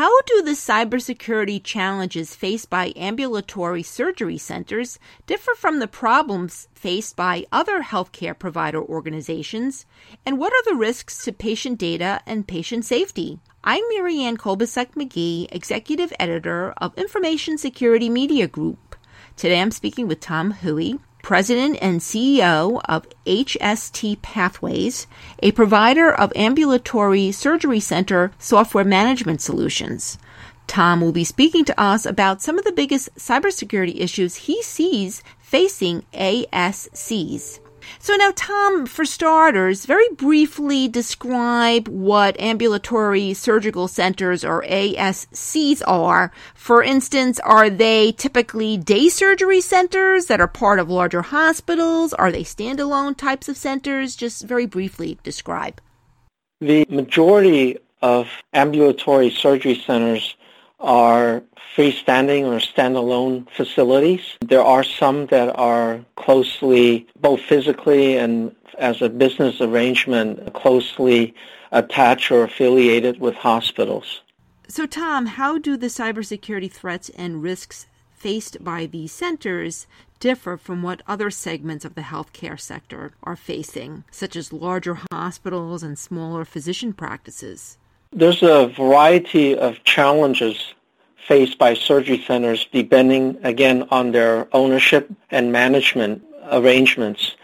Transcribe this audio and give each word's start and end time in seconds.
How 0.00 0.22
do 0.22 0.40
the 0.40 0.52
cybersecurity 0.52 1.62
challenges 1.62 2.34
faced 2.34 2.70
by 2.70 2.94
ambulatory 2.96 3.82
surgery 3.82 4.38
centers 4.38 4.98
differ 5.26 5.54
from 5.54 5.78
the 5.78 5.86
problems 5.86 6.68
faced 6.72 7.16
by 7.16 7.44
other 7.52 7.82
healthcare 7.82 8.32
provider 8.32 8.80
organizations? 8.82 9.84
And 10.24 10.38
what 10.38 10.54
are 10.54 10.64
the 10.64 10.78
risks 10.78 11.22
to 11.24 11.34
patient 11.34 11.78
data 11.78 12.22
and 12.24 12.48
patient 12.48 12.86
safety? 12.86 13.40
I'm 13.62 13.82
Marianne 13.90 14.38
Kolbasuk 14.38 14.92
McGee, 14.94 15.48
Executive 15.52 16.14
Editor 16.18 16.72
of 16.78 16.96
Information 16.96 17.58
Security 17.58 18.08
Media 18.08 18.48
Group. 18.48 18.96
Today 19.36 19.60
I'm 19.60 19.70
speaking 19.70 20.08
with 20.08 20.20
Tom 20.20 20.52
Hui, 20.52 20.94
President 21.22 21.78
and 21.80 22.00
CEO 22.00 22.80
of 22.84 23.06
HST 23.26 24.22
Pathways, 24.22 25.06
a 25.42 25.52
provider 25.52 26.10
of 26.12 26.32
ambulatory 26.34 27.32
surgery 27.32 27.80
center 27.80 28.32
software 28.38 28.84
management 28.84 29.40
solutions. 29.40 30.18
Tom 30.66 31.00
will 31.00 31.12
be 31.12 31.24
speaking 31.24 31.64
to 31.64 31.80
us 31.80 32.06
about 32.06 32.40
some 32.40 32.58
of 32.58 32.64
the 32.64 32.72
biggest 32.72 33.14
cybersecurity 33.16 34.00
issues 34.00 34.36
he 34.36 34.62
sees 34.62 35.22
facing 35.38 36.04
ASCs. 36.12 37.60
So 37.98 38.14
now, 38.16 38.32
Tom, 38.34 38.86
for 38.86 39.04
starters, 39.04 39.86
very 39.86 40.08
briefly 40.10 40.88
describe 40.88 41.88
what 41.88 42.40
ambulatory 42.40 43.34
surgical 43.34 43.88
centers 43.88 44.44
or 44.44 44.62
ASCs 44.62 45.82
are. 45.86 46.32
For 46.54 46.82
instance, 46.82 47.40
are 47.40 47.68
they 47.68 48.12
typically 48.12 48.76
day 48.76 49.08
surgery 49.08 49.60
centers 49.60 50.26
that 50.26 50.40
are 50.40 50.48
part 50.48 50.78
of 50.78 50.88
larger 50.88 51.22
hospitals? 51.22 52.12
Are 52.14 52.32
they 52.32 52.44
standalone 52.44 53.16
types 53.16 53.48
of 53.48 53.56
centers? 53.56 54.16
Just 54.16 54.44
very 54.44 54.66
briefly 54.66 55.18
describe. 55.22 55.80
The 56.60 56.86
majority 56.88 57.78
of 58.02 58.28
ambulatory 58.52 59.30
surgery 59.30 59.82
centers 59.86 60.36
are 60.80 61.42
freestanding 61.76 62.44
or 62.44 62.58
standalone 62.58 63.48
facilities. 63.50 64.36
There 64.40 64.62
are 64.62 64.82
some 64.82 65.26
that 65.26 65.54
are 65.56 66.04
closely, 66.16 67.06
both 67.20 67.40
physically 67.40 68.16
and 68.16 68.54
as 68.78 69.02
a 69.02 69.08
business 69.08 69.60
arrangement, 69.60 70.52
closely 70.54 71.34
attached 71.70 72.30
or 72.30 72.42
affiliated 72.42 73.20
with 73.20 73.34
hospitals. 73.34 74.22
So, 74.68 74.86
Tom, 74.86 75.26
how 75.26 75.58
do 75.58 75.76
the 75.76 75.88
cybersecurity 75.88 76.70
threats 76.70 77.10
and 77.10 77.42
risks 77.42 77.86
faced 78.12 78.62
by 78.62 78.86
these 78.86 79.12
centers 79.12 79.86
differ 80.18 80.56
from 80.56 80.82
what 80.82 81.02
other 81.06 81.30
segments 81.30 81.84
of 81.84 81.94
the 81.94 82.02
healthcare 82.02 82.60
sector 82.60 83.12
are 83.22 83.36
facing, 83.36 84.04
such 84.10 84.36
as 84.36 84.52
larger 84.52 84.98
hospitals 85.10 85.82
and 85.82 85.98
smaller 85.98 86.44
physician 86.44 86.92
practices? 86.92 87.78
There's 88.12 88.42
a 88.42 88.66
variety 88.76 89.56
of 89.56 89.82
challenges 89.84 90.74
faced 91.26 91.58
by 91.58 91.74
surgery 91.74 92.22
centers 92.26 92.66
depending, 92.72 93.38
again, 93.42 93.86
on 93.90 94.12
their 94.12 94.48
ownership 94.54 95.10
and 95.30 95.52
management 95.52 96.22
arrangements. 96.50 97.36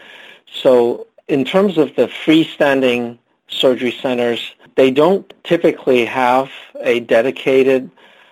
So 0.51 1.07
in 1.27 1.45
terms 1.45 1.77
of 1.77 1.95
the 1.95 2.07
freestanding 2.07 3.17
surgery 3.47 3.91
centers, 3.91 4.53
they 4.75 4.91
don't 4.91 5.31
typically 5.43 6.05
have 6.05 6.49
a 6.81 6.99
dedicated 7.01 7.89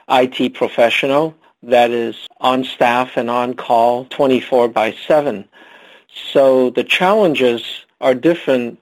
IT 0.09 0.53
professional 0.53 1.35
that 1.63 1.91
is 1.91 2.27
on 2.39 2.63
staff 2.63 3.17
and 3.17 3.29
on 3.29 3.55
call 3.55 4.05
24 4.05 4.67
by 4.67 4.91
7. 5.07 5.45
So 6.31 6.69
the 6.69 6.83
challenges 6.83 7.85
are 8.01 8.13
different 8.13 8.79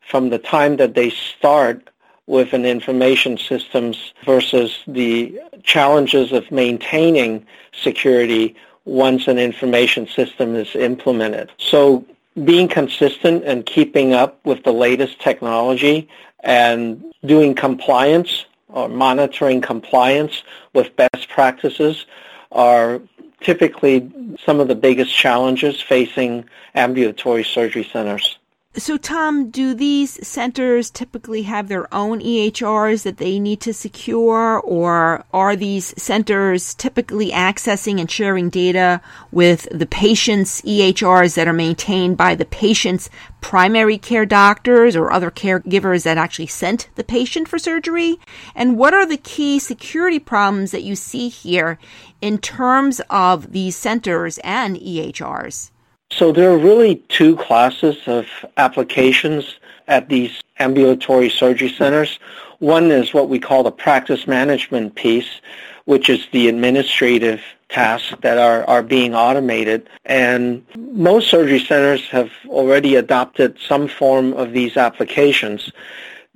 from 0.00 0.30
the 0.30 0.38
time 0.38 0.76
that 0.76 0.94
they 0.94 1.10
start 1.10 1.90
with 2.26 2.52
an 2.52 2.64
information 2.64 3.36
systems 3.36 4.14
versus 4.24 4.82
the 4.86 5.38
challenges 5.62 6.32
of 6.32 6.50
maintaining 6.50 7.46
security 7.72 8.56
once 8.86 9.28
an 9.28 9.38
information 9.38 10.06
system 10.06 10.54
is 10.54 10.74
implemented. 10.74 11.50
So 11.58 12.04
being 12.44 12.68
consistent 12.68 13.44
and 13.44 13.64
keeping 13.64 14.12
up 14.12 14.44
with 14.44 14.64
the 14.64 14.72
latest 14.72 15.20
technology 15.20 16.08
and 16.40 17.02
doing 17.24 17.54
compliance 17.54 18.46
or 18.68 18.88
monitoring 18.88 19.60
compliance 19.60 20.42
with 20.72 20.96
best 20.96 21.28
practices 21.28 22.06
are 22.52 23.00
typically 23.40 24.10
some 24.44 24.58
of 24.58 24.68
the 24.68 24.74
biggest 24.74 25.14
challenges 25.14 25.80
facing 25.80 26.44
ambulatory 26.74 27.44
surgery 27.44 27.84
centers. 27.84 28.38
So, 28.76 28.96
Tom, 28.96 29.50
do 29.50 29.72
these 29.72 30.26
centers 30.26 30.90
typically 30.90 31.42
have 31.42 31.68
their 31.68 31.92
own 31.94 32.18
EHRs 32.18 33.04
that 33.04 33.18
they 33.18 33.38
need 33.38 33.60
to 33.60 33.72
secure, 33.72 34.58
or 34.58 35.24
are 35.32 35.54
these 35.54 35.94
centers 35.96 36.74
typically 36.74 37.30
accessing 37.30 38.00
and 38.00 38.10
sharing 38.10 38.48
data 38.48 39.00
with 39.30 39.68
the 39.70 39.86
patient's 39.86 40.60
EHRs 40.62 41.36
that 41.36 41.46
are 41.46 41.52
maintained 41.52 42.16
by 42.16 42.34
the 42.34 42.44
patient's 42.44 43.10
primary 43.40 43.96
care 43.96 44.26
doctors 44.26 44.96
or 44.96 45.12
other 45.12 45.30
caregivers 45.30 46.02
that 46.02 46.18
actually 46.18 46.48
sent 46.48 46.88
the 46.96 47.04
patient 47.04 47.46
for 47.46 47.60
surgery? 47.60 48.18
And 48.56 48.76
what 48.76 48.92
are 48.92 49.06
the 49.06 49.18
key 49.18 49.60
security 49.60 50.18
problems 50.18 50.72
that 50.72 50.82
you 50.82 50.96
see 50.96 51.28
here 51.28 51.78
in 52.20 52.38
terms 52.38 53.00
of 53.08 53.52
these 53.52 53.76
centers 53.76 54.38
and 54.38 54.76
EHRs? 54.76 55.70
So 56.16 56.30
there 56.30 56.48
are 56.52 56.56
really 56.56 56.96
two 57.08 57.34
classes 57.36 57.96
of 58.06 58.26
applications 58.56 59.58
at 59.88 60.08
these 60.08 60.40
ambulatory 60.60 61.28
surgery 61.28 61.68
centers. 61.68 62.20
One 62.60 62.92
is 62.92 63.12
what 63.12 63.28
we 63.28 63.40
call 63.40 63.64
the 63.64 63.72
practice 63.72 64.28
management 64.28 64.94
piece, 64.94 65.40
which 65.86 66.08
is 66.08 66.28
the 66.30 66.46
administrative 66.46 67.40
tasks 67.68 68.14
that 68.20 68.38
are, 68.38 68.62
are 68.66 68.84
being 68.84 69.12
automated. 69.12 69.88
And 70.04 70.64
most 70.76 71.30
surgery 71.30 71.58
centers 71.58 72.08
have 72.10 72.30
already 72.46 72.94
adopted 72.94 73.58
some 73.58 73.88
form 73.88 74.34
of 74.34 74.52
these 74.52 74.76
applications. 74.76 75.72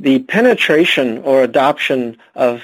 The 0.00 0.18
penetration 0.24 1.18
or 1.18 1.44
adoption 1.44 2.16
of 2.34 2.62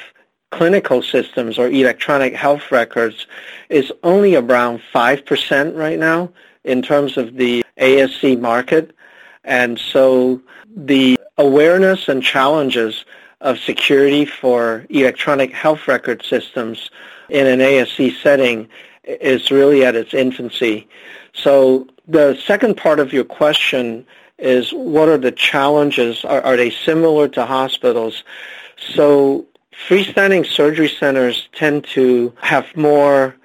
clinical 0.50 1.00
systems 1.00 1.58
or 1.58 1.68
electronic 1.68 2.34
health 2.34 2.72
records 2.72 3.28
is 3.68 3.92
only 4.02 4.34
around 4.34 4.80
5% 4.92 5.76
right 5.76 5.98
now 5.98 6.32
in 6.64 6.82
terms 6.82 7.16
of 7.16 7.36
the 7.36 7.64
ASC 7.78 8.40
market. 8.40 8.94
And 9.44 9.78
so 9.78 10.40
the 10.74 11.18
awareness 11.36 12.08
and 12.08 12.22
challenges 12.22 13.04
of 13.40 13.58
security 13.58 14.24
for 14.24 14.86
electronic 14.88 15.52
health 15.52 15.86
record 15.86 16.24
systems 16.24 16.90
in 17.28 17.46
an 17.46 17.60
ASC 17.60 18.20
setting 18.22 18.68
is 19.04 19.50
really 19.50 19.84
at 19.84 19.94
its 19.94 20.14
infancy. 20.14 20.88
So 21.34 21.86
the 22.08 22.38
second 22.46 22.76
part 22.76 23.00
of 23.00 23.12
your 23.12 23.24
question 23.24 24.06
is 24.38 24.72
what 24.72 25.08
are 25.08 25.18
the 25.18 25.32
challenges? 25.32 26.24
Are, 26.24 26.40
are 26.42 26.56
they 26.56 26.70
similar 26.70 27.28
to 27.28 27.44
hospitals? 27.44 28.24
So 28.94 29.46
freestanding 29.88 30.46
surgery 30.46 30.88
centers 30.88 31.48
tend 31.52 31.84
to 31.88 32.32
have 32.40 32.74
more 32.76 33.36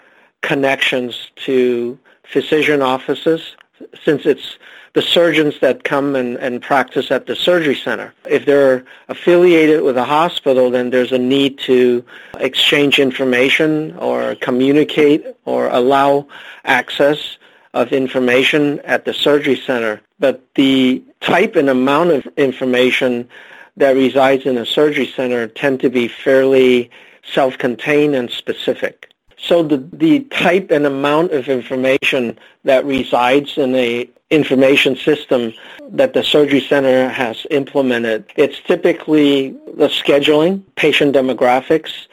connections 0.41 1.31
to 1.35 1.99
physician 2.31 2.81
offices 2.81 3.55
since 4.03 4.25
it's 4.25 4.57
the 4.93 5.01
surgeons 5.01 5.59
that 5.59 5.83
come 5.83 6.15
and, 6.15 6.37
and 6.37 6.61
practice 6.61 7.11
at 7.11 7.27
the 7.27 7.35
surgery 7.35 7.75
center. 7.75 8.13
If 8.25 8.45
they're 8.45 8.83
affiliated 9.07 9.83
with 9.83 9.97
a 9.97 10.03
hospital, 10.03 10.71
then 10.71 10.89
there's 10.89 11.11
a 11.11 11.17
need 11.17 11.59
to 11.59 12.03
exchange 12.39 12.99
information 12.99 13.95
or 13.97 14.35
communicate 14.35 15.25
or 15.45 15.69
allow 15.69 16.27
access 16.65 17.37
of 17.73 17.91
information 17.91 18.79
at 18.79 19.05
the 19.05 19.13
surgery 19.13 19.55
center. 19.55 20.01
But 20.19 20.43
the 20.55 21.03
type 21.21 21.55
and 21.55 21.69
amount 21.69 22.11
of 22.11 22.27
information 22.35 23.29
that 23.77 23.91
resides 23.91 24.45
in 24.45 24.57
a 24.57 24.65
surgery 24.65 25.07
center 25.07 25.47
tend 25.47 25.79
to 25.81 25.89
be 25.89 26.07
fairly 26.07 26.89
self-contained 27.23 28.15
and 28.15 28.29
specific. 28.29 29.11
So 29.41 29.63
the, 29.63 29.77
the 29.77 30.21
type 30.21 30.69
and 30.71 30.85
amount 30.85 31.31
of 31.31 31.47
information 31.47 32.37
that 32.65 32.85
resides 32.85 33.57
in 33.57 33.73
a 33.75 34.09
information 34.29 34.95
system 34.95 35.53
that 35.89 36.13
the 36.13 36.23
surgery 36.23 36.61
center 36.61 37.09
has 37.09 37.47
implemented, 37.49 38.25
it's 38.35 38.59
typically 38.59 39.51
the 39.75 39.87
scheduling, 39.87 40.63
patient 40.75 41.15
demographics, 41.15 42.07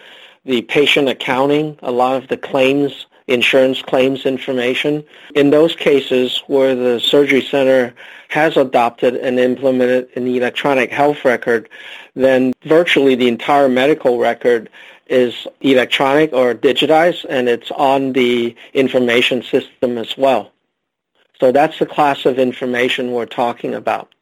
the 0.45 0.63
patient 0.63 1.09
accounting, 1.09 1.79
a 1.83 1.91
lot 1.91 2.23
of 2.23 2.29
the 2.29 2.37
claims, 2.37 3.07
insurance 3.29 3.83
claims 3.83 4.25
information. 4.25 5.05
In 5.35 5.51
those 5.51 5.75
cases 5.75 6.43
where 6.47 6.75
the 6.75 7.01
surgery 7.01 7.43
center 7.43 7.95
has 8.29 8.57
adopted 8.57 9.17
and 9.17 9.39
implemented 9.39 10.09
an 10.17 10.27
electronic 10.27 10.91
health 10.91 11.25
record, 11.25 11.69
then 12.15 12.53
virtually 12.65 13.15
the 13.15 13.29
entire 13.29 13.69
medical 13.69 14.19
record 14.19 14.69
is 15.09 15.47
electronic 15.61 16.33
or 16.33 16.55
digitized, 16.55 17.25
and 17.29 17.49
it's 17.49 17.71
on 17.73 18.13
the 18.13 18.55
information 18.75 19.43
system 19.43 19.99
as 19.99 20.17
well. 20.17 20.53
So 21.39 21.53
that's 21.53 21.79
the 21.79 21.87
class 21.87 22.25
of 22.27 22.39
information 22.39 23.13
we're 23.13 23.27
talking 23.27 23.75
about. 23.75 24.13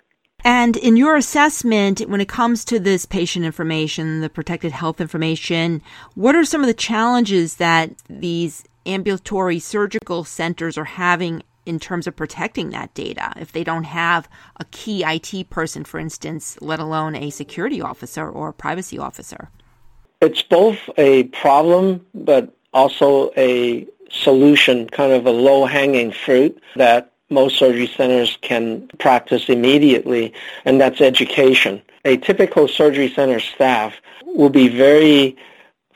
And 0.46 0.76
in 0.76 0.96
your 0.96 1.16
assessment, 1.16 2.00
when 2.00 2.20
it 2.20 2.28
comes 2.28 2.66
to 2.66 2.78
this 2.78 3.06
patient 3.06 3.46
information, 3.46 4.20
the 4.20 4.28
protected 4.28 4.72
health 4.72 5.00
information, 5.00 5.80
what 6.14 6.36
are 6.36 6.44
some 6.44 6.60
of 6.60 6.66
the 6.66 6.74
challenges 6.74 7.56
that 7.56 7.90
these 8.10 8.62
ambulatory 8.86 9.58
surgical 9.58 10.24
centers 10.24 10.76
are 10.78 10.84
having 10.84 11.42
in 11.66 11.78
terms 11.78 12.06
of 12.06 12.14
protecting 12.14 12.70
that 12.70 12.92
data 12.94 13.32
if 13.36 13.52
they 13.52 13.64
don't 13.64 13.84
have 13.84 14.28
a 14.60 14.64
key 14.66 15.02
IT 15.04 15.48
person, 15.50 15.84
for 15.84 15.98
instance, 15.98 16.58
let 16.60 16.78
alone 16.78 17.14
a 17.14 17.30
security 17.30 17.80
officer 17.80 18.28
or 18.28 18.50
a 18.50 18.52
privacy 18.52 18.98
officer? 18.98 19.48
It's 20.20 20.42
both 20.42 20.78
a 20.96 21.24
problem, 21.24 22.04
but 22.14 22.54
also 22.72 23.30
a 23.36 23.86
solution, 24.10 24.88
kind 24.88 25.12
of 25.12 25.26
a 25.26 25.30
low-hanging 25.30 26.12
fruit 26.12 26.60
that 26.76 27.12
most 27.30 27.58
surgery 27.58 27.86
centers 27.86 28.38
can 28.42 28.86
practice 28.98 29.48
immediately, 29.48 30.32
and 30.64 30.80
that's 30.80 31.00
education. 31.00 31.82
A 32.04 32.16
typical 32.18 32.68
surgery 32.68 33.10
center 33.10 33.40
staff 33.40 33.94
will 34.24 34.50
be 34.50 34.68
very 34.68 35.36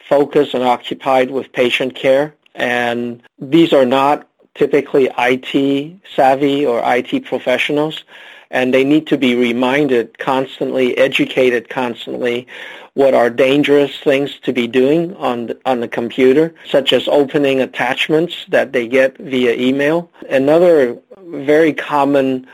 focused 0.09 0.55
and 0.55 0.65
occupied 0.65 1.31
with 1.31 1.53
patient 1.53 1.95
care, 1.95 2.35
and 2.59 3.23
these 3.39 3.73
are 3.73 3.87
not 3.87 4.29
typically 4.55 5.09
IT 5.17 6.01
savvy 6.15 6.67
or 6.67 6.83
IT 6.85 7.25
professionals, 7.25 8.05
and 8.51 8.75
they 8.75 8.83
need 8.85 9.07
to 9.07 9.17
be 9.17 9.35
reminded 9.35 10.19
constantly, 10.19 10.99
educated 10.99 11.69
constantly 11.69 12.47
what 12.95 13.15
are 13.15 13.31
dangerous 13.31 13.97
things 14.01 14.41
to 14.41 14.53
be 14.53 14.67
doing 14.67 15.15
on 15.17 15.47
the, 15.47 15.59
on 15.65 15.79
the 15.79 15.87
computer, 15.87 16.53
such 16.67 16.93
as 16.93 17.07
opening 17.07 17.61
attachments 17.61 18.45
that 18.49 18.73
they 18.73 18.89
get 18.89 19.17
via 19.19 19.55
email. 19.55 20.11
Another 20.29 20.99
very 21.27 21.73
common 21.73 22.45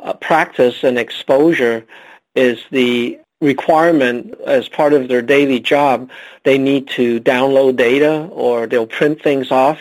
uh, 0.00 0.12
practice 0.14 0.84
and 0.84 0.98
exposure 0.98 1.86
is 2.34 2.62
the 2.70 3.18
requirement 3.40 4.34
as 4.46 4.68
part 4.68 4.92
of 4.92 5.08
their 5.08 5.22
daily 5.22 5.60
job, 5.60 6.10
they 6.44 6.58
need 6.58 6.88
to 6.88 7.20
download 7.20 7.76
data 7.76 8.28
or 8.32 8.66
they'll 8.66 8.86
print 8.86 9.22
things 9.22 9.50
off. 9.50 9.78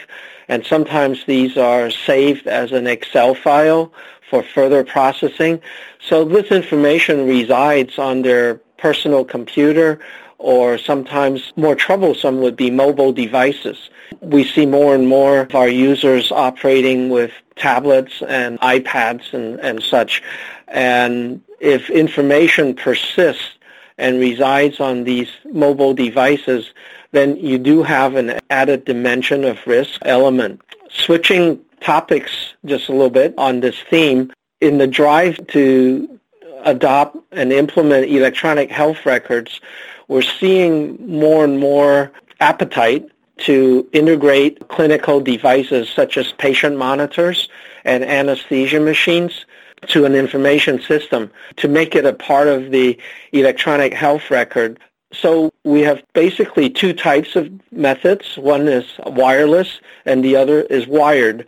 And 0.47 0.65
sometimes 0.65 1.25
these 1.25 1.57
are 1.57 1.89
saved 1.89 2.47
as 2.47 2.71
an 2.71 2.85
Excel 2.85 3.33
file 3.33 3.91
for 4.29 4.43
further 4.43 4.83
processing. 4.83 5.61
So 5.99 6.25
this 6.25 6.51
information 6.51 7.27
resides 7.27 7.97
on 7.97 8.21
their 8.21 8.55
personal 8.77 9.23
computer 9.23 9.99
or 10.37 10.77
sometimes 10.77 11.53
more 11.55 11.75
troublesome 11.75 12.41
would 12.41 12.55
be 12.55 12.69
mobile 12.69 13.13
devices. 13.13 13.89
We 14.19 14.43
see 14.43 14.65
more 14.65 14.93
and 14.93 15.07
more 15.07 15.41
of 15.41 15.55
our 15.55 15.69
users 15.69 16.31
operating 16.31 17.09
with 17.09 17.31
tablets 17.55 18.21
and 18.27 18.59
iPads 18.59 19.33
and, 19.33 19.59
and 19.61 19.81
such. 19.81 20.21
And 20.67 21.41
if 21.59 21.89
information 21.89 22.73
persists 22.75 23.55
and 23.97 24.19
resides 24.19 24.79
on 24.79 25.03
these 25.03 25.29
mobile 25.51 25.93
devices, 25.93 26.73
then 27.11 27.37
you 27.37 27.57
do 27.57 27.81
have 27.83 28.15
an 28.15 28.39
added 28.49 28.85
dimension 28.85 29.43
of 29.45 29.57
risk 29.65 29.99
element. 30.03 30.61
Switching 30.89 31.59
topics 31.81 32.53
just 32.65 32.89
a 32.89 32.91
little 32.91 33.09
bit 33.09 33.33
on 33.37 33.61
this 33.61 33.79
theme, 33.89 34.31
in 34.61 34.77
the 34.77 34.87
drive 34.87 35.45
to 35.47 36.19
adopt 36.63 37.17
and 37.31 37.53
implement 37.53 38.09
electronic 38.09 38.71
health 38.71 39.05
records, 39.05 39.61
we're 40.07 40.21
seeing 40.21 40.97
more 41.07 41.43
and 41.43 41.59
more 41.59 42.11
appetite 42.39 43.07
to 43.37 43.87
integrate 43.91 44.67
clinical 44.69 45.19
devices 45.19 45.89
such 45.89 46.17
as 46.17 46.31
patient 46.33 46.77
monitors 46.77 47.49
and 47.83 48.03
anesthesia 48.03 48.79
machines 48.79 49.45
to 49.87 50.05
an 50.05 50.15
information 50.15 50.81
system 50.81 51.31
to 51.57 51.67
make 51.67 51.95
it 51.95 52.05
a 52.05 52.13
part 52.13 52.47
of 52.47 52.71
the 52.71 52.97
electronic 53.31 53.93
health 53.93 54.31
record. 54.31 54.79
So 55.13 55.51
we 55.63 55.81
have 55.81 56.03
basically 56.13 56.69
two 56.69 56.93
types 56.93 57.35
of 57.35 57.49
methods. 57.71 58.37
One 58.37 58.67
is 58.67 58.85
wireless 59.05 59.79
and 60.05 60.23
the 60.23 60.35
other 60.35 60.61
is 60.61 60.87
wired. 60.87 61.47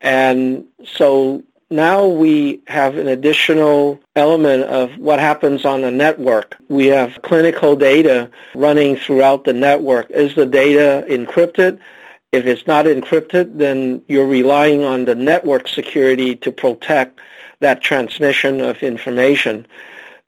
And 0.00 0.64
so 0.84 1.42
now 1.70 2.06
we 2.06 2.60
have 2.66 2.96
an 2.96 3.08
additional 3.08 3.98
element 4.14 4.64
of 4.64 4.96
what 4.98 5.18
happens 5.18 5.64
on 5.64 5.80
the 5.80 5.90
network. 5.90 6.56
We 6.68 6.86
have 6.88 7.22
clinical 7.22 7.76
data 7.76 8.30
running 8.54 8.96
throughout 8.96 9.44
the 9.44 9.54
network. 9.54 10.10
Is 10.10 10.34
the 10.34 10.46
data 10.46 11.04
encrypted? 11.08 11.78
If 12.32 12.46
it's 12.46 12.66
not 12.66 12.86
encrypted, 12.86 13.58
then 13.58 14.02
you're 14.08 14.26
relying 14.26 14.84
on 14.84 15.04
the 15.04 15.14
network 15.14 15.68
security 15.68 16.34
to 16.36 16.50
protect 16.50 17.20
that 17.60 17.82
transmission 17.82 18.62
of 18.62 18.82
information. 18.82 19.66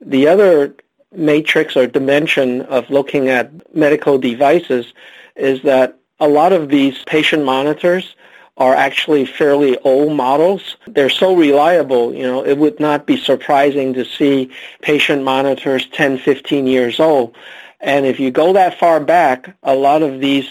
The 0.02 0.28
other 0.28 0.76
matrix 1.12 1.78
or 1.78 1.86
dimension 1.86 2.60
of 2.62 2.90
looking 2.90 3.28
at 3.28 3.74
medical 3.74 4.18
devices 4.18 4.92
is 5.34 5.62
that 5.62 5.98
a 6.20 6.28
lot 6.28 6.52
of 6.52 6.68
these 6.68 7.02
patient 7.04 7.42
monitors 7.42 8.16
are 8.58 8.74
actually 8.74 9.24
fairly 9.24 9.78
old 9.78 10.12
models. 10.12 10.76
They're 10.86 11.08
so 11.08 11.34
reliable, 11.34 12.12
you 12.12 12.24
know, 12.24 12.44
it 12.44 12.58
would 12.58 12.78
not 12.80 13.06
be 13.06 13.16
surprising 13.16 13.94
to 13.94 14.04
see 14.04 14.50
patient 14.82 15.24
monitors 15.24 15.88
10, 15.88 16.18
15 16.18 16.66
years 16.66 17.00
old. 17.00 17.34
And 17.80 18.04
if 18.04 18.20
you 18.20 18.30
go 18.30 18.52
that 18.52 18.78
far 18.78 19.00
back, 19.00 19.56
a 19.62 19.74
lot 19.74 20.02
of 20.02 20.20
these 20.20 20.50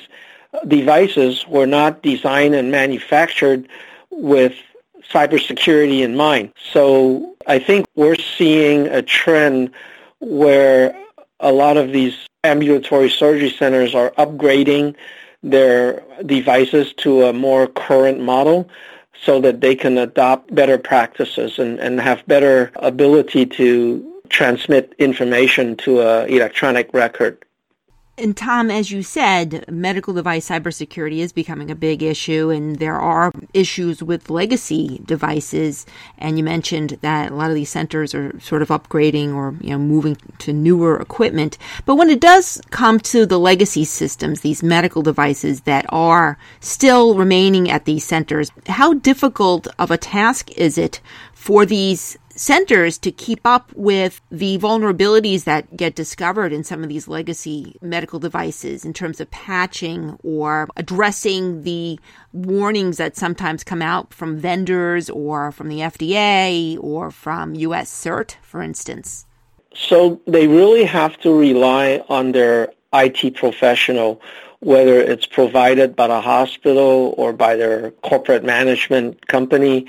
devices 0.68 1.46
were 1.48 1.68
not 1.68 2.02
designed 2.04 2.56
and 2.56 2.72
manufactured 2.72 3.68
with 4.12 4.54
cybersecurity 5.10 6.02
in 6.02 6.16
mind. 6.16 6.54
So 6.72 7.36
I 7.48 7.60
think 7.60 7.86
we're 7.96 8.16
seeing 8.16 8.88
a 8.88 9.02
trend 9.02 9.72
where 10.20 10.98
a 11.40 11.52
lot 11.52 11.78
of 11.78 11.92
these 11.92 12.16
ambulatory 12.44 13.10
surgery 13.10 13.50
centers 13.50 13.94
are 13.94 14.12
upgrading 14.12 14.96
their 15.42 16.04
devices 16.26 16.94
to 16.94 17.24
a 17.24 17.34
more 17.34 17.68
current 17.68 18.22
model 18.22 18.70
so 19.22 19.42
that 19.42 19.62
they 19.62 19.76
can 19.76 19.98
adopt 19.98 20.54
better 20.54 20.78
practices 20.78 21.60
and, 21.60 21.80
and 21.80 22.00
have 22.00 22.26
better 22.28 22.72
ability 22.76 23.46
to 23.46 24.22
transmit 24.30 24.94
information 25.00 25.76
to 25.78 26.02
an 26.02 26.30
electronic 26.30 26.94
record. 26.94 27.44
And 28.16 28.38
Tom, 28.38 28.70
as 28.70 28.92
you 28.92 29.02
said, 29.02 29.66
medical 29.68 30.14
device 30.14 30.48
cybersecurity 30.48 31.18
is 31.18 31.34
becoming 31.34 31.72
a 31.72 31.76
big 31.76 32.04
issue, 32.04 32.52
and 32.52 32.76
there 32.76 33.00
are 33.00 33.32
issues 33.56 34.04
with 34.04 34.30
legacy 34.30 35.02
devices. 35.04 35.88
And 36.20 36.38
you 36.38 36.44
mentioned 36.44 37.00
that 37.02 37.32
a 37.32 37.36
lot 37.36 37.50
of 37.50 37.56
these 37.56 37.72
centers 37.72 38.14
are 38.14 38.40
sort 38.40 38.62
of 38.62 38.68
upgrading 38.68 39.34
or 39.34 39.56
you 39.62 39.72
know 39.72 39.80
moving 39.80 40.18
to 40.38 40.54
newer 40.54 41.00
equipment. 41.00 41.58
But 41.88 41.96
when 41.96 42.12
it 42.12 42.20
does 42.20 42.62
come 42.70 43.00
to 43.00 43.26
the 43.26 43.40
legacy 43.40 43.84
systems, 43.84 44.42
these 44.42 44.62
medical 44.62 45.02
devices 45.02 45.62
that 45.62 45.88
are 45.90 46.38
still 46.60 47.16
remaining 47.16 47.72
at 47.72 47.86
these 47.86 48.06
centers, 48.06 48.52
how 48.68 48.94
difficult 48.94 49.68
of 49.80 49.90
a 49.90 49.98
task 49.98 50.52
is 50.52 50.78
it 50.78 51.02
for 51.34 51.66
these 51.66 52.18
centers 52.36 52.98
to 53.00 53.12
keep 53.12 53.40
up 53.46 53.72
with 53.76 54.22
the 54.32 54.58
vulnerabilities 54.58 55.44
that 55.44 55.76
get 55.76 55.96
discovered 55.96 56.52
in 56.52 56.64
some 56.64 56.84
of 56.84 56.90
these 56.90 57.08
legacy 57.08 57.76
medical 57.82 58.20
devices 58.20 58.86
in 58.86 58.94
terms 58.94 59.20
of 59.20 59.30
patching 59.32 60.18
or 60.24 60.68
addressing 60.76 61.64
the 61.64 62.00
warnings 62.32 62.98
that 62.98 63.16
sometimes 63.16 63.64
come 63.64 63.82
out 63.82 64.14
from 64.14 64.38
vendors 64.38 65.10
or 65.10 65.52
from 65.52 65.70
the 65.70 65.80
FDA 65.80 66.78
or 66.82 67.12
from 67.12 67.56
US 67.56 67.92
CERT, 67.92 68.36
for 68.42 68.62
instance? 68.62 69.26
So 69.76 70.22
they 70.28 70.48
really 70.48 70.86
have 70.86 71.20
to 71.22 71.38
rely 71.38 72.04
on 72.10 72.32
their 72.32 72.72
IT 72.94 73.36
professional, 73.36 74.22
whether 74.60 75.00
it's 75.00 75.26
provided 75.26 75.96
by 75.96 76.08
the 76.08 76.22
hospital 76.22 77.16
or 77.18 77.34
by 77.34 77.56
their 77.56 77.92
corporate 77.92 78.44
management 78.44 79.28
company 79.28 79.88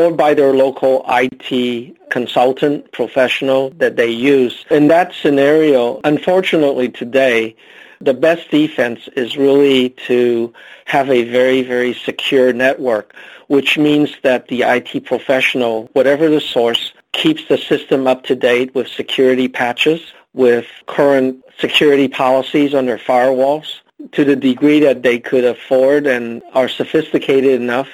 or 0.00 0.10
by 0.10 0.32
their 0.32 0.54
local 0.54 1.04
IT 1.08 2.10
consultant 2.10 2.90
professional 2.90 3.68
that 3.76 3.96
they 3.96 4.10
use. 4.10 4.64
In 4.70 4.88
that 4.88 5.12
scenario, 5.12 6.00
unfortunately 6.04 6.88
today, 6.88 7.54
the 8.00 8.14
best 8.14 8.50
defense 8.50 9.10
is 9.14 9.36
really 9.36 9.90
to 10.08 10.54
have 10.86 11.10
a 11.10 11.24
very, 11.24 11.62
very 11.62 11.92
secure 11.92 12.50
network, 12.50 13.14
which 13.48 13.76
means 13.76 14.16
that 14.22 14.48
the 14.48 14.62
IT 14.62 15.04
professional, 15.04 15.90
whatever 15.92 16.30
the 16.30 16.40
source, 16.40 16.92
keeps 17.12 17.46
the 17.48 17.58
system 17.58 18.06
up 18.06 18.22
to 18.24 18.34
date 18.34 18.74
with 18.74 18.88
security 18.88 19.48
patches, 19.48 20.00
with 20.32 20.66
current 20.86 21.44
security 21.58 22.08
policies 22.08 22.72
on 22.72 22.86
their 22.86 22.96
firewalls 22.96 23.80
to 24.12 24.24
the 24.24 24.36
degree 24.36 24.80
that 24.80 25.02
they 25.02 25.18
could 25.18 25.44
afford 25.44 26.06
and 26.06 26.40
are 26.54 26.70
sophisticated 26.70 27.60
enough 27.60 27.88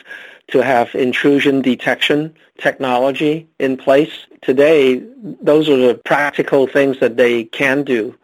to 0.49 0.62
have 0.62 0.95
intrusion 0.95 1.61
detection 1.62 2.35
technology 2.59 3.49
in 3.59 3.76
place. 3.76 4.26
Today, 4.43 5.03
those 5.43 5.69
are 5.69 5.76
the 5.76 5.95
practical 6.05 6.67
things 6.67 7.00
that 7.00 7.17
they 7.17 7.45
can 7.45 7.83
do. 7.83 8.15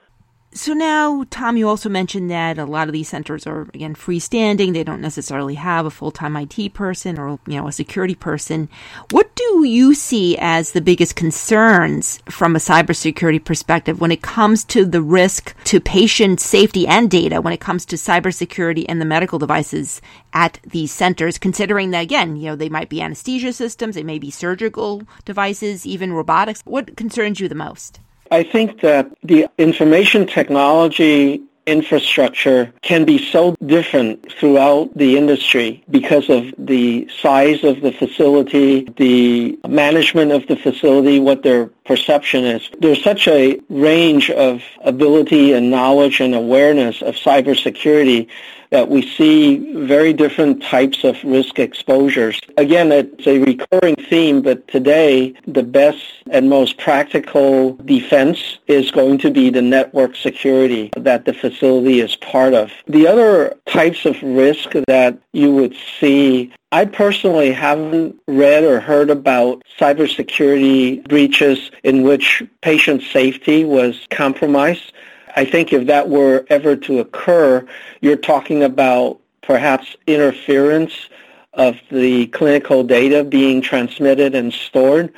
So 0.55 0.75
now, 0.75 1.25
Tom, 1.31 1.57
you 1.57 1.67
also 1.67 1.89
mentioned 1.89 2.31
that 2.31 2.59
a 2.59 2.67
lot 2.67 2.87
of 2.87 2.93
these 2.93 3.09
centers 3.09 3.47
are 3.47 3.63
again 3.73 3.95
freestanding. 3.95 4.75
They 4.75 4.85
don't 4.85 5.01
necessarily 5.01 5.55
have 5.55 5.87
a 5.87 5.91
full-time 5.91 6.37
IT 6.37 6.75
person 6.75 7.19
or 7.19 7.39
you 7.47 7.57
know 7.57 7.69
a 7.69 7.73
security 7.73 8.15
person. 8.15 8.69
What 9.13 9.35
do 9.35 9.65
you 9.65 9.95
see 9.95 10.37
as 10.39 10.73
the 10.73 10.83
biggest 10.83 11.17
concerns 11.17 12.21
from 12.29 12.55
a 12.55 12.59
cybersecurity 12.59 13.43
perspective 13.43 13.99
when 13.99 14.13
it 14.13 14.21
comes 14.21 14.63
to 14.65 14.85
the 14.85 15.01
risk 15.01 15.55
to 15.65 15.81
patient 15.81 16.39
safety 16.39 16.87
and 16.87 17.11
data 17.11 17.41
when 17.41 17.55
it 17.55 17.61
comes 17.61 17.87
to 17.87 17.97
cybersecurity 17.97 18.85
and 18.91 19.01
the 19.01 19.07
medical 19.07 19.39
devices 19.39 20.03
at 20.35 20.61
these 20.67 20.93
centers? 20.93 21.39
Considering 21.39 21.93
that 21.93 22.03
again, 22.03 22.37
you 22.37 22.49
know 22.49 22.57
they 22.57 22.69
might 22.69 22.91
be 22.91 23.01
anesthesia 23.01 23.55
systems, 23.55 23.95
they 23.95 24.03
may 24.03 24.19
be 24.19 24.31
surgical 24.31 25.03
devices, 25.25 25.87
even 25.87 26.13
robotics. 26.13 26.61
What 26.67 26.95
concerns 26.95 27.41
you 27.41 27.49
the 27.49 27.55
most? 27.55 28.01
I 28.33 28.45
think 28.45 28.81
that 28.81 29.13
the 29.23 29.47
information 29.59 30.27
technology 30.27 31.43
infrastructure 31.67 32.73
can 32.81 33.05
be 33.05 33.19
so 33.19 33.55
different 33.67 34.33
throughout 34.33 34.97
the 34.97 35.19
industry 35.19 35.85
because 35.91 36.31
of 36.31 36.47
the 36.57 37.07
size 37.21 37.63
of 37.63 37.83
the 37.83 37.93
facility, 37.93 38.89
the 38.97 39.59
management 39.69 40.33
of 40.33 40.47
the 40.47 40.57
facility, 40.57 41.21
what 41.21 41.43
their 41.43 41.67
perception 41.85 42.47
is. 42.47 42.71
There's 42.81 43.05
such 43.05 43.29
a 43.29 43.61
range 43.69 44.31
of 44.31 44.63
ability 44.83 45.53
and 45.53 45.71
knowledge 45.71 46.21
and 46.21 46.35
awareness 46.35 47.03
of 47.03 47.17
cybersecurity 47.17 48.29
that 48.73 48.89
we 48.89 49.03
see 49.03 49.59
very 49.85 50.13
different 50.13 50.63
types 50.63 51.05
of 51.05 51.23
risk 51.23 51.59
exposures. 51.59 52.41
Again, 52.57 52.91
it's 52.91 53.27
a 53.27 53.39
recurring 53.39 53.97
theme, 53.97 54.41
but 54.41 54.67
today 54.67 55.35
the 55.47 55.63
best 55.63 56.03
and 56.31 56.49
most 56.49 56.79
practical 56.79 57.75
defense 57.85 58.59
is 58.67 58.91
going 58.91 59.19
to 59.19 59.31
be 59.31 59.51
the 59.51 59.63
network 59.63 60.17
security 60.17 60.91
that 60.97 61.27
the 61.27 61.35
facility 61.35 62.01
is 62.01 62.17
part 62.17 62.55
of. 62.55 62.73
The 62.89 63.07
other 63.07 63.55
types 63.67 64.07
of 64.07 64.21
risk 64.23 64.71
that 64.89 65.19
you 65.33 65.53
would 65.53 65.77
see 66.01 66.53
I 66.73 66.87
personally 66.87 67.53
haven't 67.53 68.19
read 68.27 68.65
or 68.65 68.81
heard 68.81 69.11
about 69.11 69.63
cybersecurity 69.79 71.07
breaches 71.07 71.71
in 71.85 72.03
which 72.03 72.43
patient 72.63 73.03
safety 73.03 73.63
was 73.65 74.07
compromised. 74.09 74.95
I 75.35 75.45
think 75.45 75.73
if 75.73 75.87
that 75.87 76.09
were 76.09 76.47
ever 76.51 76.77
to 76.77 77.01
occur, 77.01 77.67
you're 78.01 78.17
talking 78.17 78.63
about 78.63 79.19
perhaps 79.43 79.97
interference 80.07 81.09
of 81.55 81.77
the 81.91 82.27
clinical 82.29 82.85
data 82.85 83.25
being 83.25 83.61
transmitted 83.61 84.35
and 84.35 84.53
stored. 84.53 85.13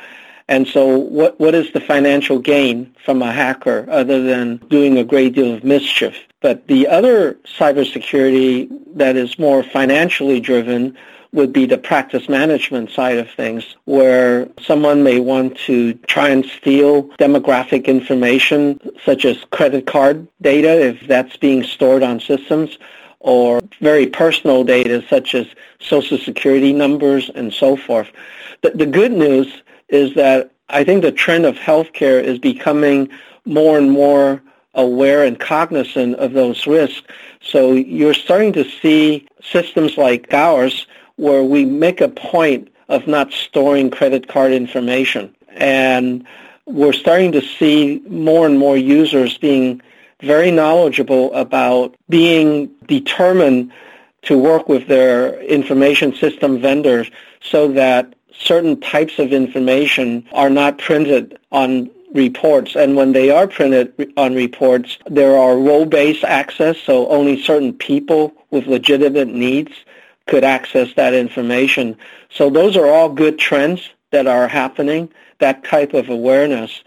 And 0.48 0.66
so 0.66 0.98
what, 0.98 1.38
what 1.40 1.54
is 1.54 1.72
the 1.72 1.80
financial 1.80 2.38
gain 2.38 2.94
from 3.04 3.22
a 3.22 3.32
hacker 3.32 3.86
other 3.90 4.22
than 4.22 4.58
doing 4.68 4.98
a 4.98 5.04
great 5.04 5.34
deal 5.34 5.54
of 5.54 5.64
mischief? 5.64 6.16
But 6.40 6.66
the 6.66 6.86
other 6.86 7.34
cybersecurity 7.58 8.68
that 8.96 9.16
is 9.16 9.38
more 9.38 9.62
financially 9.62 10.40
driven 10.40 10.96
would 11.34 11.52
be 11.52 11.66
the 11.66 11.76
practice 11.76 12.28
management 12.28 12.90
side 12.90 13.18
of 13.18 13.28
things, 13.28 13.74
where 13.86 14.48
someone 14.60 15.02
may 15.02 15.18
want 15.18 15.58
to 15.58 15.92
try 16.06 16.28
and 16.28 16.46
steal 16.46 17.02
demographic 17.18 17.86
information, 17.86 18.78
such 19.04 19.24
as 19.24 19.36
credit 19.50 19.84
card 19.84 20.28
data, 20.40 20.80
if 20.90 21.00
that's 21.08 21.36
being 21.36 21.64
stored 21.64 22.04
on 22.04 22.20
systems, 22.20 22.78
or 23.18 23.60
very 23.80 24.06
personal 24.06 24.62
data, 24.62 25.02
such 25.08 25.34
as 25.34 25.46
social 25.80 26.18
security 26.18 26.72
numbers 26.72 27.30
and 27.34 27.52
so 27.52 27.76
forth. 27.76 28.08
The, 28.62 28.70
the 28.70 28.86
good 28.86 29.12
news 29.12 29.62
is 29.88 30.14
that 30.14 30.52
I 30.68 30.84
think 30.84 31.02
the 31.02 31.12
trend 31.12 31.46
of 31.46 31.56
healthcare 31.56 32.22
is 32.22 32.38
becoming 32.38 33.10
more 33.44 33.76
and 33.76 33.90
more 33.90 34.40
aware 34.74 35.24
and 35.24 35.38
cognizant 35.38 36.16
of 36.16 36.32
those 36.32 36.66
risks. 36.66 37.06
So 37.40 37.72
you're 37.72 38.14
starting 38.14 38.52
to 38.54 38.64
see 38.64 39.26
systems 39.42 39.96
like 39.96 40.32
ours 40.32 40.86
where 41.16 41.44
we 41.44 41.64
make 41.64 42.00
a 42.00 42.08
point 42.08 42.68
of 42.88 43.06
not 43.06 43.32
storing 43.32 43.90
credit 43.90 44.28
card 44.28 44.52
information. 44.52 45.34
And 45.50 46.26
we're 46.66 46.92
starting 46.92 47.32
to 47.32 47.40
see 47.40 48.02
more 48.08 48.46
and 48.46 48.58
more 48.58 48.76
users 48.76 49.38
being 49.38 49.80
very 50.20 50.50
knowledgeable 50.50 51.32
about 51.34 51.94
being 52.08 52.70
determined 52.86 53.72
to 54.22 54.38
work 54.38 54.68
with 54.68 54.86
their 54.86 55.40
information 55.42 56.14
system 56.14 56.60
vendors 56.60 57.10
so 57.42 57.68
that 57.72 58.14
certain 58.32 58.80
types 58.80 59.18
of 59.18 59.32
information 59.32 60.26
are 60.32 60.50
not 60.50 60.78
printed 60.78 61.38
on 61.52 61.90
reports. 62.14 62.74
And 62.74 62.96
when 62.96 63.12
they 63.12 63.30
are 63.30 63.46
printed 63.46 64.12
on 64.16 64.34
reports, 64.34 64.98
there 65.06 65.36
are 65.36 65.58
role-based 65.58 66.24
access, 66.24 66.78
so 66.78 67.08
only 67.08 67.42
certain 67.42 67.72
people 67.72 68.32
with 68.50 68.66
legitimate 68.66 69.28
needs 69.28 69.72
could 70.26 70.44
access 70.44 70.92
that 70.94 71.14
information. 71.14 71.96
So 72.30 72.50
those 72.50 72.76
are 72.76 72.86
all 72.86 73.08
good 73.08 73.38
trends 73.38 73.90
that 74.10 74.26
are 74.26 74.48
happening, 74.48 75.10
that 75.40 75.64
type 75.64 75.94
of 75.94 76.08
awareness. 76.08 76.82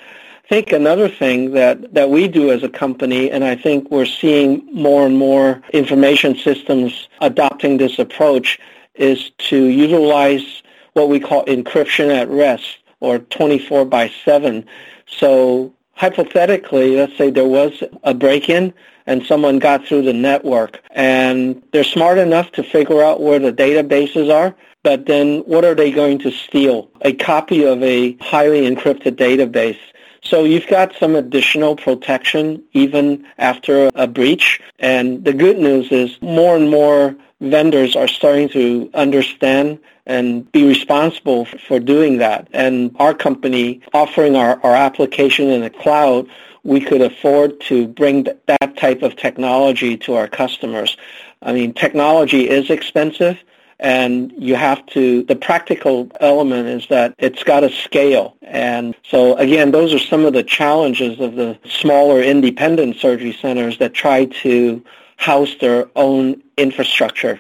I 0.46 0.48
think 0.48 0.72
another 0.72 1.10
thing 1.10 1.52
that, 1.52 1.94
that 1.94 2.10
we 2.10 2.28
do 2.28 2.52
as 2.52 2.64
a 2.64 2.70
company, 2.70 3.30
and 3.30 3.44
I 3.44 3.56
think 3.56 3.92
we're 3.92 4.06
seeing 4.06 4.66
more 4.74 5.06
and 5.06 5.18
more 5.18 5.62
information 5.74 6.36
systems 6.36 7.10
adopting 7.20 7.78
this 7.78 8.00
approach, 8.00 8.60
is 8.96 9.32
to 9.50 9.66
utilize 9.66 10.64
what 10.94 11.10
we 11.10 11.20
call 11.20 11.46
encryption 11.46 12.16
at 12.16 12.30
rest 12.30 12.78
or 13.02 13.20
24 13.20 13.86
by 13.86 14.10
7. 14.26 14.66
So 15.06 15.74
hypothetically, 15.94 16.96
let's 16.96 17.16
say 17.18 17.30
there 17.30 17.48
was 17.48 17.84
a 18.04 18.14
break-in 18.14 18.74
and 19.08 19.26
someone 19.26 19.58
got 19.58 19.86
through 19.86 20.04
the 20.04 20.14
network 20.14 20.82
and 20.92 21.64
they're 21.72 21.84
smart 21.84 22.18
enough 22.18 22.52
to 22.52 22.64
figure 22.64 23.02
out 23.02 23.22
where 23.22 23.40
the 23.40 23.52
databases 23.52 24.32
are, 24.32 24.54
but 24.84 25.06
then 25.06 25.40
what 25.40 25.66
are 25.66 25.74
they 25.74 25.92
going 25.92 26.20
to 26.20 26.32
steal? 26.32 26.90
A 27.02 27.14
copy 27.14 27.64
of 27.64 27.82
a 27.82 28.16
highly 28.18 28.70
encrypted 28.70 29.16
database. 29.16 29.80
So 30.24 30.44
you've 30.44 30.68
got 30.68 30.94
some 31.00 31.16
additional 31.16 31.76
protection 31.76 32.64
even 32.74 33.26
after 33.38 33.90
a 33.96 34.08
breach. 34.08 34.60
And 34.80 35.24
the 35.24 35.34
good 35.34 35.58
news 35.58 35.92
is 35.92 36.22
more 36.22 36.56
and 36.56 36.70
more 36.70 37.16
vendors 37.40 37.96
are 37.96 38.08
starting 38.08 38.50
to 38.50 38.90
understand 38.94 39.80
and 40.06 40.50
be 40.52 40.68
responsible 40.68 41.46
for 41.46 41.80
doing 41.80 42.18
that. 42.18 42.48
And 42.52 42.96
our 43.00 43.14
company 43.14 43.82
offering 43.94 44.36
our, 44.36 44.60
our 44.64 44.76
application 44.76 45.50
in 45.50 45.62
the 45.62 45.70
cloud 45.70 46.28
we 46.68 46.82
could 46.82 47.02
afford 47.02 47.58
to 47.62 47.88
bring 47.88 48.24
that 48.24 48.76
type 48.76 49.02
of 49.02 49.16
technology 49.16 49.96
to 49.96 50.16
our 50.16 50.28
customers. 50.28 50.98
I 51.42 51.54
mean, 51.54 51.74
technology 51.74 52.50
is 52.50 52.70
expensive, 52.70 53.42
and 53.80 54.34
you 54.38 54.56
have 54.56 54.86
to, 54.88 55.24
the 55.24 55.36
practical 55.38 56.12
element 56.20 56.68
is 56.68 56.86
that 56.90 57.16
it's 57.20 57.42
got 57.44 57.62
to 57.62 57.70
scale. 57.70 58.36
And 58.42 58.96
so 59.10 59.38
again, 59.38 59.72
those 59.72 59.94
are 59.94 60.00
some 60.00 60.26
of 60.26 60.34
the 60.34 60.44
challenges 60.44 61.22
of 61.22 61.36
the 61.36 61.58
smaller 61.64 62.22
independent 62.22 62.98
surgery 62.98 63.32
centers 63.32 63.78
that 63.78 63.94
try 63.94 64.26
to 64.44 64.84
house 65.16 65.56
their 65.62 65.88
own 65.96 66.44
infrastructure. 66.58 67.40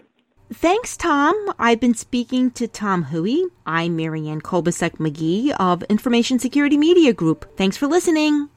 Thanks, 0.53 0.95
Tom. 0.95 1.35
I've 1.59 1.81
been 1.81 1.95
speaking 1.95 2.51
to 2.51 2.65
Tom 2.65 3.03
Hui. 3.03 3.49
I'm 3.65 3.97
Marianne 3.97 4.39
Kolbasuk 4.39 4.91
McGee 4.99 5.53
of 5.59 5.83
Information 5.89 6.39
Security 6.39 6.77
Media 6.77 7.11
Group. 7.11 7.57
Thanks 7.57 7.75
for 7.75 7.87
listening. 7.87 8.47